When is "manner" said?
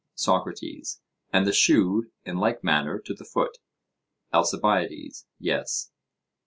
2.63-2.97